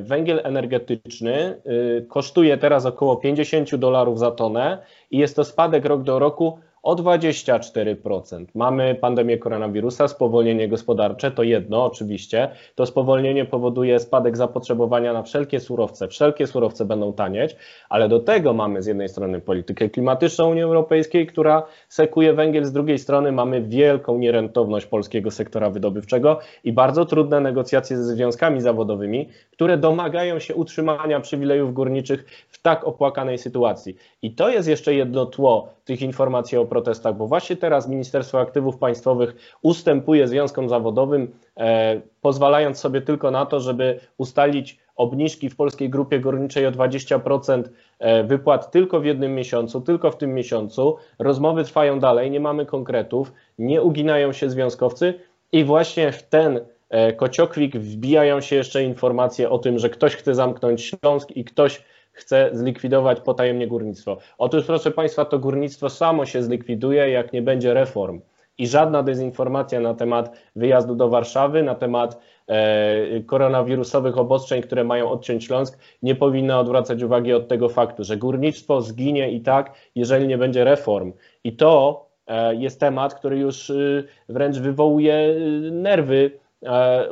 węgiel 0.00 0.40
energetyczny 0.44 1.60
kosztuje 2.08 2.58
teraz 2.58 2.86
około 2.86 3.16
50 3.16 3.76
dolarów 3.76 4.18
za 4.18 4.30
tonę 4.30 4.78
i 5.10 5.18
jest 5.18 5.36
to 5.36 5.44
spadek 5.44 5.84
rok 5.84 6.02
do 6.02 6.18
roku 6.18 6.58
o 6.88 6.94
24%. 6.94 8.46
Mamy 8.54 8.94
pandemię 8.94 9.38
koronawirusa, 9.38 10.08
spowolnienie 10.08 10.68
gospodarcze, 10.68 11.30
to 11.30 11.42
jedno 11.42 11.84
oczywiście. 11.84 12.48
To 12.74 12.86
spowolnienie 12.86 13.44
powoduje 13.44 13.98
spadek 13.98 14.36
zapotrzebowania 14.36 15.12
na 15.12 15.22
wszelkie 15.22 15.60
surowce. 15.60 16.08
Wszelkie 16.08 16.46
surowce 16.46 16.84
będą 16.84 17.12
tanieć, 17.12 17.56
ale 17.88 18.08
do 18.08 18.20
tego 18.20 18.52
mamy 18.52 18.82
z 18.82 18.86
jednej 18.86 19.08
strony 19.08 19.40
politykę 19.40 19.88
klimatyczną 19.90 20.50
Unii 20.50 20.62
Europejskiej, 20.62 21.26
która 21.26 21.62
sekuje 21.88 22.32
węgiel, 22.32 22.64
z 22.64 22.72
drugiej 22.72 22.98
strony 22.98 23.32
mamy 23.32 23.62
wielką 23.62 24.18
nierentowność 24.18 24.86
polskiego 24.86 25.30
sektora 25.30 25.70
wydobywczego 25.70 26.38
i 26.64 26.72
bardzo 26.72 27.04
trudne 27.04 27.40
negocjacje 27.40 27.96
ze 27.96 28.04
związkami 28.04 28.60
zawodowymi, 28.60 29.28
które 29.50 29.78
domagają 29.78 30.38
się 30.38 30.54
utrzymania 30.54 31.20
przywilejów 31.20 31.74
górniczych 31.74 32.24
w 32.48 32.62
tak 32.62 32.84
opłakanej 32.84 33.38
sytuacji. 33.38 33.96
I 34.22 34.30
to 34.30 34.48
jest 34.48 34.68
jeszcze 34.68 34.94
jedno 34.94 35.26
tło 35.26 35.77
tych 35.88 36.02
informacji 36.02 36.58
o 36.58 36.64
protestach, 36.64 37.16
bo 37.16 37.26
właśnie 37.26 37.56
teraz 37.56 37.88
Ministerstwo 37.88 38.40
Aktywów 38.40 38.78
Państwowych 38.78 39.56
ustępuje 39.62 40.28
związkom 40.28 40.68
zawodowym, 40.68 41.32
e, 41.56 42.00
pozwalając 42.20 42.78
sobie 42.78 43.00
tylko 43.00 43.30
na 43.30 43.46
to, 43.46 43.60
żeby 43.60 44.00
ustalić 44.18 44.78
obniżki 44.96 45.50
w 45.50 45.56
polskiej 45.56 45.90
grupie 45.90 46.20
górniczej 46.20 46.66
o 46.66 46.72
20% 46.72 47.62
e, 47.98 48.24
wypłat 48.24 48.70
tylko 48.70 49.00
w 49.00 49.04
jednym 49.04 49.34
miesiącu, 49.34 49.80
tylko 49.80 50.10
w 50.10 50.16
tym 50.16 50.34
miesiącu. 50.34 50.96
Rozmowy 51.18 51.64
trwają 51.64 52.00
dalej, 52.00 52.30
nie 52.30 52.40
mamy 52.40 52.66
konkretów, 52.66 53.32
nie 53.58 53.82
uginają 53.82 54.32
się 54.32 54.50
związkowcy 54.50 55.14
i 55.52 55.64
właśnie 55.64 56.12
w 56.12 56.22
ten 56.22 56.60
e, 56.90 57.12
kociokwik 57.12 57.76
wbijają 57.76 58.40
się 58.40 58.56
jeszcze 58.56 58.84
informacje 58.84 59.50
o 59.50 59.58
tym, 59.58 59.78
że 59.78 59.90
ktoś 59.90 60.16
chce 60.16 60.34
zamknąć 60.34 60.84
Śląsk 60.84 61.30
i 61.30 61.44
ktoś 61.44 61.84
chce 62.18 62.50
zlikwidować 62.52 63.20
potajemnie 63.20 63.66
górnictwo. 63.66 64.18
Otóż, 64.38 64.64
proszę 64.64 64.90
Państwa, 64.90 65.24
to 65.24 65.38
górnictwo 65.38 65.90
samo 65.90 66.26
się 66.26 66.42
zlikwiduje, 66.42 67.10
jak 67.10 67.32
nie 67.32 67.42
będzie 67.42 67.74
reform. 67.74 68.20
I 68.58 68.66
żadna 68.66 69.02
dezinformacja 69.02 69.80
na 69.80 69.94
temat 69.94 70.36
wyjazdu 70.56 70.94
do 70.94 71.08
Warszawy, 71.08 71.62
na 71.62 71.74
temat 71.74 72.20
e, 72.46 73.20
koronawirusowych 73.20 74.18
obostrzeń, 74.18 74.62
które 74.62 74.84
mają 74.84 75.10
odciąć 75.10 75.44
Śląsk, 75.44 75.78
nie 76.02 76.14
powinna 76.14 76.60
odwracać 76.60 77.02
uwagi 77.02 77.32
od 77.32 77.48
tego 77.48 77.68
faktu, 77.68 78.04
że 78.04 78.16
górnictwo 78.16 78.80
zginie 78.82 79.30
i 79.30 79.40
tak, 79.40 79.74
jeżeli 79.94 80.26
nie 80.26 80.38
będzie 80.38 80.64
reform. 80.64 81.12
I 81.44 81.52
to 81.52 82.06
e, 82.26 82.54
jest 82.54 82.80
temat, 82.80 83.14
który 83.14 83.38
już 83.38 83.70
y, 83.70 84.04
wręcz 84.28 84.58
wywołuje 84.58 85.14
y, 85.14 85.70
nerwy 85.70 86.30
E, 86.30 86.47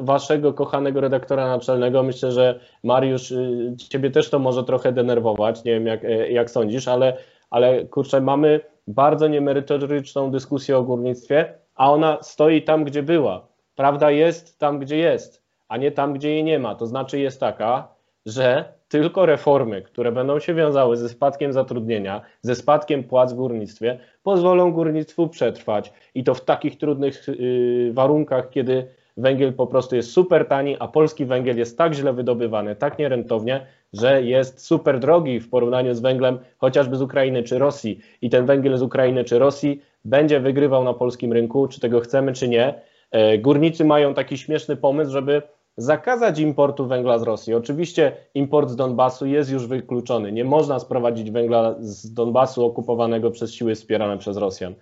waszego 0.00 0.52
kochanego 0.52 1.00
redaktora 1.00 1.46
naczelnego. 1.46 2.02
Myślę, 2.02 2.32
że 2.32 2.60
Mariusz, 2.84 3.30
y, 3.30 3.74
ciebie 3.88 4.10
też 4.10 4.30
to 4.30 4.38
może 4.38 4.64
trochę 4.64 4.92
denerwować, 4.92 5.64
nie 5.64 5.72
wiem 5.72 5.86
jak, 5.86 6.04
e, 6.04 6.30
jak 6.32 6.50
sądzisz, 6.50 6.88
ale, 6.88 7.16
ale 7.50 7.84
kurczę, 7.84 8.20
mamy 8.20 8.60
bardzo 8.86 9.28
niemerytoryczną 9.28 10.30
dyskusję 10.30 10.78
o 10.78 10.82
górnictwie, 10.82 11.54
a 11.74 11.92
ona 11.92 12.18
stoi 12.22 12.62
tam, 12.62 12.84
gdzie 12.84 13.02
była. 13.02 13.46
Prawda 13.74 14.10
jest 14.10 14.58
tam, 14.58 14.78
gdzie 14.78 14.96
jest, 14.96 15.42
a 15.68 15.76
nie 15.76 15.92
tam, 15.92 16.12
gdzie 16.14 16.30
jej 16.30 16.44
nie 16.44 16.58
ma. 16.58 16.74
To 16.74 16.86
znaczy 16.86 17.18
jest 17.18 17.40
taka, 17.40 17.88
że 18.26 18.72
tylko 18.88 19.26
reformy, 19.26 19.82
które 19.82 20.12
będą 20.12 20.38
się 20.38 20.54
wiązały 20.54 20.96
ze 20.96 21.08
spadkiem 21.08 21.52
zatrudnienia, 21.52 22.20
ze 22.42 22.54
spadkiem 22.54 23.04
płac 23.04 23.32
w 23.32 23.36
górnictwie, 23.36 23.98
pozwolą 24.22 24.72
górnictwu 24.72 25.28
przetrwać 25.28 25.92
i 26.14 26.24
to 26.24 26.34
w 26.34 26.44
takich 26.44 26.78
trudnych 26.78 27.28
yy, 27.28 27.92
warunkach, 27.92 28.50
kiedy 28.50 28.88
węgiel 29.16 29.52
po 29.52 29.66
prostu 29.66 29.96
jest 29.96 30.10
super 30.10 30.48
tani, 30.48 30.76
a 30.78 30.88
polski 30.88 31.24
węgiel 31.24 31.58
jest 31.58 31.78
tak 31.78 31.94
źle 31.94 32.12
wydobywany, 32.12 32.76
tak 32.76 32.98
nierentownie, 32.98 33.66
że 33.92 34.22
jest 34.22 34.66
super 34.66 34.98
drogi 34.98 35.40
w 35.40 35.50
porównaniu 35.50 35.94
z 35.94 36.00
węglem 36.00 36.38
chociażby 36.58 36.96
z 36.96 37.02
Ukrainy 37.02 37.42
czy 37.42 37.58
Rosji. 37.58 38.00
I 38.22 38.30
ten 38.30 38.46
węgiel 38.46 38.76
z 38.76 38.82
Ukrainy 38.82 39.24
czy 39.24 39.38
Rosji 39.38 39.82
będzie 40.04 40.40
wygrywał 40.40 40.84
na 40.84 40.94
polskim 40.94 41.32
rynku, 41.32 41.68
czy 41.68 41.80
tego 41.80 42.00
chcemy, 42.00 42.32
czy 42.32 42.48
nie. 42.48 42.74
E, 43.10 43.38
górnicy 43.38 43.84
mają 43.84 44.14
taki 44.14 44.38
śmieszny 44.38 44.76
pomysł, 44.76 45.12
żeby 45.12 45.42
zakazać 45.76 46.38
importu 46.38 46.86
węgla 46.86 47.18
z 47.18 47.22
Rosji. 47.22 47.54
Oczywiście 47.54 48.12
import 48.34 48.70
z 48.70 48.76
Donbasu 48.76 49.26
jest 49.26 49.50
już 49.50 49.66
wykluczony. 49.66 50.32
Nie 50.32 50.44
można 50.44 50.78
sprowadzić 50.78 51.30
węgla 51.30 51.74
z 51.78 52.14
Donbasu 52.14 52.64
okupowanego 52.64 53.30
przez 53.30 53.52
siły 53.52 53.74
wspierane 53.74 54.18
przez 54.18 54.36
Rosjan. 54.36 54.74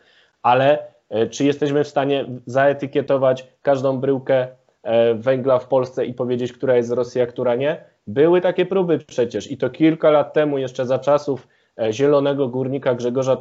Ale 0.43 0.94
czy 1.31 1.45
jesteśmy 1.45 1.85
w 1.85 1.89
stanie 1.89 2.25
zaetykietować 2.47 3.47
każdą 3.63 3.99
bryłkę 3.99 4.49
e, 4.83 5.15
węgla 5.15 5.59
w 5.59 5.69
Polsce 5.69 6.07
i 6.07 6.15
powiedzieć, 6.15 6.53
która 6.53 6.77
jest 6.77 6.89
z 6.89 6.93
Rosji, 6.93 7.21
a 7.21 7.27
która 7.27 7.55
nie? 7.55 7.85
Były 8.07 8.41
takie 8.41 8.67
próby 8.67 8.99
przecież 8.99 9.51
i 9.51 9.57
to 9.57 9.71
kilka 9.71 10.11
lat 10.11 10.33
temu, 10.33 10.59
jeszcze 10.59 10.87
za 10.87 10.99
czasów 10.99 11.49
e, 11.79 11.93
zielonego 11.93 12.49
górnika 12.49 12.95
Grzegorza 12.95 13.37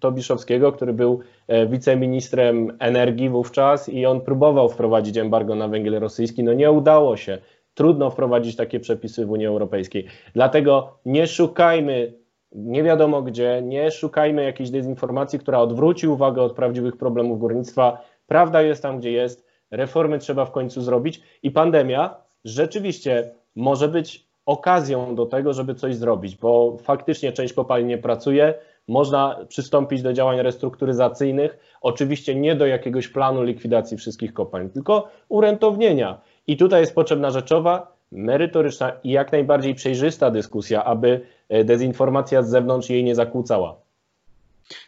Tobiszowskiego, 0.00 0.72
który 0.72 0.92
był 0.92 1.20
wiceministrem 1.68 2.76
energii 2.78 3.28
wówczas 3.28 3.88
i 3.88 4.06
on 4.06 4.20
próbował 4.20 4.68
wprowadzić 4.68 5.16
embargo 5.16 5.54
na 5.54 5.68
węgiel 5.68 6.00
rosyjski. 6.00 6.44
No 6.44 6.52
nie 6.52 6.70
udało 6.70 7.16
się. 7.16 7.38
Trudno 7.74 8.10
wprowadzić 8.10 8.56
takie 8.56 8.80
przepisy 8.80 9.26
w 9.26 9.30
Unii 9.30 9.46
Europejskiej. 9.46 10.06
Dlatego 10.34 10.98
nie 11.06 11.26
szukajmy 11.26 12.23
nie 12.54 12.82
wiadomo 12.82 13.22
gdzie, 13.22 13.62
nie 13.62 13.90
szukajmy 13.90 14.44
jakiejś 14.44 14.70
dezinformacji, 14.70 15.38
która 15.38 15.58
odwróci 15.58 16.08
uwagę 16.08 16.42
od 16.42 16.52
prawdziwych 16.52 16.96
problemów 16.96 17.38
górnictwa. 17.38 18.04
Prawda 18.26 18.62
jest 18.62 18.82
tam, 18.82 18.98
gdzie 18.98 19.12
jest, 19.12 19.46
reformy 19.70 20.18
trzeba 20.18 20.44
w 20.44 20.50
końcu 20.50 20.82
zrobić 20.82 21.20
i 21.42 21.50
pandemia 21.50 22.16
rzeczywiście 22.44 23.30
może 23.56 23.88
być 23.88 24.26
okazją 24.46 25.14
do 25.14 25.26
tego, 25.26 25.52
żeby 25.52 25.74
coś 25.74 25.96
zrobić, 25.96 26.36
bo 26.36 26.76
faktycznie 26.82 27.32
część 27.32 27.54
kopalni 27.54 27.86
nie 27.86 27.98
pracuje, 27.98 28.54
można 28.88 29.38
przystąpić 29.48 30.02
do 30.02 30.12
działań 30.12 30.42
restrukturyzacyjnych, 30.42 31.58
oczywiście 31.80 32.34
nie 32.34 32.56
do 32.56 32.66
jakiegoś 32.66 33.08
planu 33.08 33.42
likwidacji 33.42 33.96
wszystkich 33.96 34.34
kopalń, 34.34 34.70
tylko 34.70 35.08
urentownienia. 35.28 36.20
I 36.46 36.56
tutaj 36.56 36.80
jest 36.80 36.94
potrzebna 36.94 37.30
rzeczowa, 37.30 37.93
merytoryczna 38.14 38.92
i 39.04 39.10
jak 39.10 39.32
najbardziej 39.32 39.74
przejrzysta 39.74 40.30
dyskusja, 40.30 40.84
aby 40.84 41.20
e, 41.48 41.64
dezinformacja 41.64 42.42
z 42.42 42.50
zewnątrz 42.50 42.90
jej 42.90 43.04
nie 43.04 43.14
zakłócała. 43.14 43.84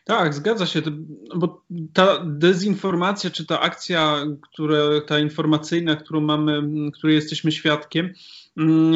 Tak, 0.04 0.35
zgadza 0.35 0.66
się, 0.66 0.83
bo 1.37 1.62
ta 1.92 2.25
dezinformacja, 2.25 3.30
czy 3.30 3.47
ta 3.47 3.61
akcja, 3.61 4.16
która, 4.40 4.76
ta 5.06 5.18
informacyjna, 5.18 5.97
którą 5.97 6.21
mamy, 6.21 6.62
której 6.92 7.16
jesteśmy 7.16 7.52
świadkiem, 7.52 8.14
mm, 8.56 8.95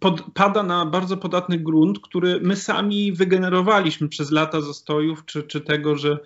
pod, 0.00 0.22
pada 0.34 0.62
na 0.62 0.86
bardzo 0.86 1.16
podatny 1.16 1.58
grunt, 1.58 1.98
który 2.00 2.40
my 2.40 2.56
sami 2.56 3.12
wygenerowaliśmy 3.12 4.08
przez 4.08 4.30
lata 4.30 4.60
zastojów, 4.60 5.24
czy, 5.24 5.42
czy 5.42 5.60
tego, 5.60 5.96
że 5.96 6.18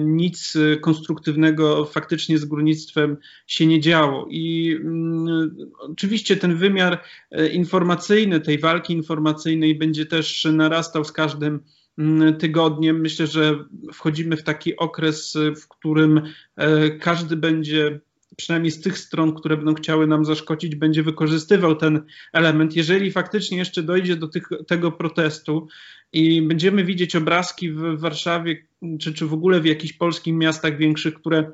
nic 0.00 0.54
konstruktywnego 0.80 1.84
faktycznie 1.84 2.38
z 2.38 2.44
górnictwem 2.44 3.16
się 3.46 3.66
nie 3.66 3.80
działo. 3.80 4.26
I 4.30 4.76
mm, 4.80 5.56
oczywiście 5.78 6.36
ten 6.36 6.56
wymiar 6.56 7.02
e, 7.30 7.48
informacyjny, 7.48 8.40
tej 8.40 8.58
walki 8.58 8.92
informacyjnej 8.92 9.74
będzie 9.74 10.06
też 10.06 10.44
narastał 10.52 11.04
z 11.04 11.12
każdym 11.12 11.60
mm, 11.98 12.36
tygodniem. 12.36 13.00
Myślę, 13.00 13.26
że 13.26 13.64
wchodzimy 13.92 14.36
w 14.36 14.42
taki 14.42 14.76
okres, 14.76 15.38
w 15.62 15.68
którym 15.68 16.22
e, 16.56 16.90
każdy 16.90 17.36
będzie 17.36 18.00
przynajmniej 18.36 18.70
z 18.70 18.80
tych 18.80 18.98
stron, 18.98 19.34
które 19.34 19.56
będą 19.56 19.74
chciały 19.74 20.06
nam 20.06 20.24
zaszkodzić, 20.24 20.76
będzie 20.76 21.02
wykorzystywał 21.02 21.76
ten 21.76 22.02
element. 22.32 22.76
Jeżeli 22.76 23.12
faktycznie 23.12 23.58
jeszcze 23.58 23.82
dojdzie 23.82 24.16
do 24.16 24.28
tych, 24.28 24.48
tego 24.66 24.92
protestu 24.92 25.68
i 26.12 26.42
będziemy 26.42 26.84
widzieć 26.84 27.16
obrazki 27.16 27.72
w 27.72 28.00
Warszawie, 28.00 28.66
czy, 29.00 29.14
czy 29.14 29.26
w 29.26 29.32
ogóle 29.32 29.60
w 29.60 29.66
jakichś 29.66 29.92
polskich 29.92 30.34
miastach 30.34 30.76
większych, 30.76 31.14
które 31.14 31.52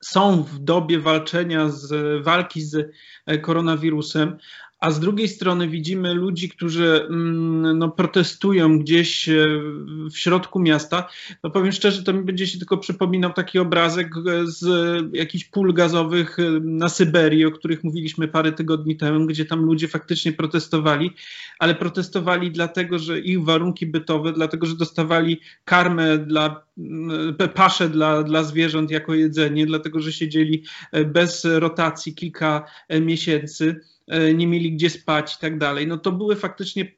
są 0.00 0.42
w 0.42 0.58
dobie 0.58 0.98
walczenia 0.98 1.68
z 1.68 2.22
walki 2.24 2.62
z 2.62 2.92
koronawirusem, 3.42 4.36
a 4.82 4.90
z 4.90 5.00
drugiej 5.00 5.28
strony 5.28 5.68
widzimy 5.68 6.14
ludzi, 6.14 6.48
którzy 6.48 7.06
mm, 7.10 7.78
no, 7.78 7.88
protestują 7.88 8.78
gdzieś 8.78 9.28
e, 9.28 9.34
w 10.12 10.18
środku 10.18 10.60
miasta, 10.60 11.08
no 11.44 11.50
powiem 11.50 11.72
szczerze, 11.72 12.02
to 12.02 12.12
mi 12.12 12.22
będzie 12.22 12.46
się 12.46 12.58
tylko 12.58 12.78
przypominał 12.78 13.32
taki 13.32 13.58
obrazek 13.58 14.14
e, 14.16 14.46
z 14.46 14.64
jakichś 15.12 15.44
pól 15.44 15.74
gazowych 15.74 16.38
e, 16.38 16.42
na 16.60 16.88
Syberii, 16.88 17.46
o 17.46 17.50
których 17.50 17.84
mówiliśmy 17.84 18.28
parę 18.28 18.52
tygodni 18.52 18.96
temu, 18.96 19.26
gdzie 19.26 19.44
tam 19.44 19.60
ludzie 19.64 19.88
faktycznie 19.88 20.32
protestowali, 20.32 21.10
ale 21.58 21.74
protestowali 21.74 22.50
dlatego, 22.50 22.98
że 22.98 23.20
ich 23.20 23.44
warunki 23.44 23.86
bytowe, 23.86 24.32
dlatego, 24.32 24.66
że 24.66 24.76
dostawali 24.76 25.40
karmę 25.64 26.18
dla 26.18 26.62
pasze 27.54 27.88
dla, 27.88 28.22
dla 28.22 28.44
zwierząt 28.44 28.90
jako 28.90 29.14
jedzenie, 29.14 29.66
dlatego 29.66 30.00
że 30.00 30.12
siedzieli 30.12 30.64
bez 31.06 31.44
rotacji 31.44 32.14
kilka 32.14 32.66
miesięcy, 33.00 33.80
nie 34.34 34.46
mieli 34.46 34.72
gdzie 34.72 34.90
spać 34.90 35.34
i 35.34 35.38
tak 35.38 35.58
dalej. 35.58 35.86
No 35.86 35.98
to 35.98 36.12
były 36.12 36.36
faktycznie 36.36 36.92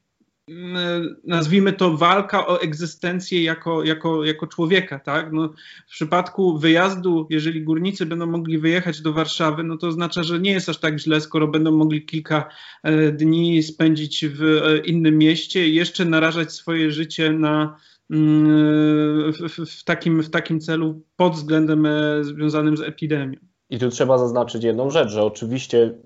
Mm, 0.49 1.17
nazwijmy 1.25 1.73
to 1.73 1.97
walka 1.97 2.47
o 2.47 2.61
egzystencję 2.61 3.43
jako, 3.43 3.85
jako, 3.85 4.25
jako 4.25 4.47
człowieka, 4.47 4.99
tak? 4.99 5.33
No, 5.33 5.49
w 5.87 5.91
przypadku 5.91 6.59
wyjazdu, 6.59 7.27
jeżeli 7.31 7.63
górnicy 7.63 8.07
będą 8.07 8.27
mogli 8.27 8.59
wyjechać 8.59 9.01
do 9.01 9.13
Warszawy, 9.13 9.63
no 9.65 9.77
to 9.77 9.87
oznacza, 9.87 10.23
że 10.23 10.41
nie 10.41 10.51
jest 10.51 10.69
aż 10.69 10.79
tak 10.79 10.99
źle, 10.99 11.21
skoro 11.21 11.49
będą 11.49 11.73
mogli 11.73 12.07
kilka 12.07 12.49
e, 12.83 13.13
dni 13.13 13.63
spędzić 13.63 14.27
w 14.27 14.43
e, 14.43 14.79
innym 14.79 15.19
mieście 15.19 15.69
i 15.69 15.75
jeszcze 15.75 16.05
narażać 16.05 16.53
swoje 16.53 16.91
życie 16.91 17.33
na, 17.33 17.77
w, 18.11 19.67
w, 19.69 19.85
takim, 19.85 20.23
w 20.23 20.31
takim 20.31 20.61
celu 20.61 21.03
pod 21.17 21.35
względem 21.35 21.87
e, 21.87 22.25
związanym 22.25 22.77
z 22.77 22.81
epidemią. 22.81 23.37
I 23.71 23.79
tu 23.79 23.91
trzeba 23.91 24.19
zaznaczyć 24.19 24.65
jedną 24.65 24.91
rzecz, 24.91 25.11
że 25.11 25.23
oczywiście 25.23 25.99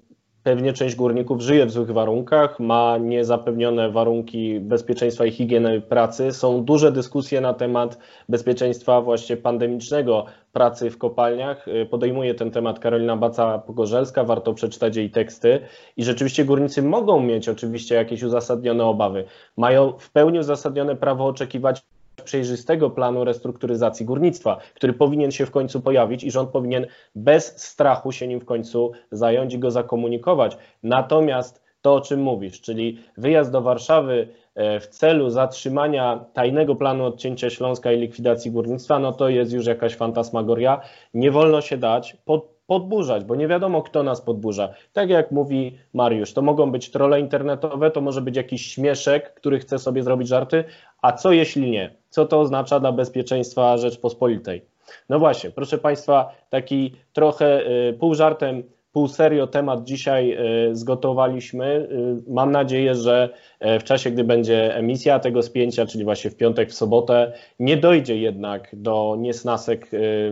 Pewnie 0.49 0.73
część 0.73 0.97
górników 0.97 1.41
żyje 1.41 1.67
w 1.67 1.71
złych 1.71 1.91
warunkach, 1.91 2.61
ma 2.61 2.99
niezapewnione 2.99 3.91
warunki 3.91 4.61
bezpieczeństwa 4.61 5.27
i 5.27 5.31
higieny 5.31 5.81
pracy. 5.81 6.33
Są 6.33 6.65
duże 6.65 6.93
dyskusje 6.93 7.41
na 7.41 7.55
temat 7.55 7.99
bezpieczeństwa 8.29 9.01
właśnie 9.01 9.37
pandemicznego 9.37 10.25
pracy 10.53 10.91
w 10.91 10.99
kopalniach. 10.99 11.69
Y, 11.69 11.87
podejmuje 11.87 12.35
ten 12.35 12.51
temat 12.51 12.79
Karolina 12.79 13.17
Baca-Pogorzelska, 13.17 14.27
warto 14.27 14.55
przeczytać 14.55 14.97
jej 14.97 15.11
teksty. 15.11 15.61
I 15.97 16.05
rzeczywiście 16.05 16.45
górnicy 16.45 16.83
mogą 16.83 17.21
mieć 17.21 17.49
oczywiście 17.49 17.95
jakieś 17.95 18.23
uzasadnione 18.23 18.85
obawy. 18.85 19.25
Mają 19.57 19.93
w 19.99 20.11
pełni 20.11 20.39
uzasadnione 20.39 20.97
prawo 20.97 21.27
oczekiwać 21.27 21.83
przejrzystego 22.23 22.91
planu 22.91 23.25
restrukturyzacji 23.25 24.07
górnictwa, 24.07 24.57
który 24.75 24.93
powinien 24.93 25.31
się 25.31 25.47
w 25.47 25.51
końcu 25.51 25.81
pojawić 25.81 26.25
i 26.25 26.31
rząd 26.31 26.51
powinien 26.51 26.87
bez 27.15 27.61
strachu 27.61 28.13
się 28.13 28.29
nim 28.29 28.41
w 28.41 28.45
końcu 28.45 28.93
zająć 29.13 29.55
i 29.55 29.59
go 29.59 29.71
zakomunikować. 29.71 30.59
Natomiast 30.83 31.69
to, 31.83 31.95
o 31.95 32.01
czym 32.01 32.21
mówisz, 32.21 32.61
czyli 32.61 32.99
wyjazd 33.17 33.53
do 33.53 33.63
Warszawy 33.63 34.29
e, 34.55 34.81
w 34.81 34.87
celu 34.87 35.31
zatrzymania 35.31 36.25
tajnego 36.33 36.77
planu 36.77 37.05
odcięcia 37.05 37.51
Śląska 37.51 37.93
i 37.93 38.01
likwidacji 38.01 38.51
górnictwa, 38.51 38.99
no 38.99 39.13
to 39.13 39.29
jest 39.29 39.53
już 39.53 39.67
jakaś 39.67 39.97
fantasmagoria. 39.97 40.81
Nie 41.15 41.31
wolno 41.31 41.61
się 41.61 41.77
dać 41.77 42.17
pod, 42.25 42.58
podburzać, 42.69 43.25
bo 43.25 43.37
nie 43.37 43.49
wiadomo, 43.49 43.83
kto 43.83 44.03
nas 44.03 44.21
podburza. 44.21 44.69
Tak 44.93 45.11
jak 45.11 45.31
mówi 45.31 45.79
Mariusz, 45.95 46.33
to 46.33 46.43
mogą 46.43 46.73
być 46.73 46.91
trole 46.91 47.21
internetowe, 47.21 47.91
to 47.91 48.01
może 48.01 48.23
być 48.23 48.37
jakiś 48.37 48.67
śmieszek, 48.67 49.35
który 49.35 49.59
chce 49.59 49.79
sobie 49.79 50.03
zrobić 50.03 50.29
żarty, 50.29 50.65
a 51.03 51.13
co 51.13 51.33
jeśli 51.33 51.71
nie? 51.71 51.95
Co 52.11 52.27
to 52.27 52.41
oznacza 52.41 52.81
dla 52.81 52.93
bezpieczeństwa 52.93 53.77
Rzeczpospolitej? 53.77 54.65
No 55.09 55.19
właśnie, 55.19 55.51
proszę 55.51 55.79
Państwa, 55.79 56.35
taki 56.51 56.97
trochę 57.13 57.67
y, 57.89 57.93
pół 57.93 58.15
żartem, 58.15 58.63
pół 58.93 59.09
serio 59.09 59.47
temat 59.47 59.85
dzisiaj 59.85 60.39
y, 60.71 60.77
zgotowaliśmy. 60.77 61.89
Y, 62.27 62.33
mam 62.33 62.53
nadzieję, 62.53 62.95
że 62.95 63.29
w 63.61 63.85
czasie, 63.85 64.11
gdy 64.11 64.25
będzie 64.25 64.77
emisja 64.77 65.19
tego 65.19 65.43
spięcia, 65.43 65.87
czyli 65.87 66.05
właśnie 66.05 66.31
w 66.31 66.37
piątek, 66.37 66.71
w 66.71 66.75
sobotę, 66.75 67.33
nie 67.61 67.77
dojdzie 67.77 68.17
jednak 68.17 68.69
do 68.73 69.17
niesnasek 69.19 69.91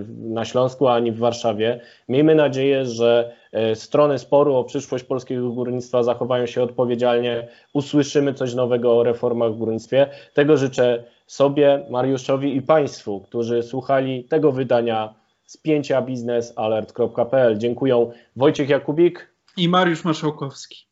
na 0.09 0.45
Śląsku 0.45 0.89
ani 0.89 1.13
w 1.13 1.19
Warszawie. 1.19 1.81
Miejmy 2.09 2.35
nadzieję, 2.35 2.85
że 2.85 3.33
strony 3.75 4.19
sporu 4.19 4.55
o 4.55 4.65
przyszłość 4.65 5.05
polskiego 5.05 5.51
górnictwa 5.51 6.03
zachowają 6.03 6.47
się 6.47 6.63
odpowiedzialnie, 6.63 7.49
usłyszymy 7.73 8.35
coś 8.35 8.55
nowego 8.55 8.99
o 8.99 9.03
reformach 9.03 9.53
w 9.53 9.59
górnictwie. 9.59 10.07
Tego 10.35 10.57
życzę 10.57 11.05
sobie, 11.27 11.87
Mariuszowi 11.91 12.57
i 12.57 12.63
Państwu, 12.63 13.21
którzy 13.21 13.63
słuchali 13.63 14.25
tego 14.25 14.53
wydania 14.53 15.15
spięcia 15.47 16.03
biznesalert.pl. 16.03 17.59
Dziękuję 17.59 18.11
Wojciech 18.37 18.69
Jakubik 18.69 19.35
i 19.57 19.69
Mariusz 19.69 20.05
Marszałkowski. 20.05 20.88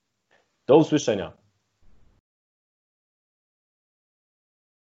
Do 0.67 0.77
usłyszenia. 0.77 1.44